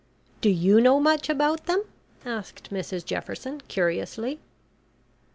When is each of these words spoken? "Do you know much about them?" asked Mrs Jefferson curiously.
"Do 0.41 0.49
you 0.49 0.81
know 0.81 0.99
much 0.99 1.29
about 1.29 1.67
them?" 1.67 1.83
asked 2.25 2.71
Mrs 2.71 3.05
Jefferson 3.05 3.61
curiously. 3.67 4.39